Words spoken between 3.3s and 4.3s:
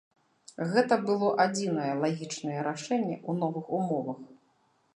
новых умовах.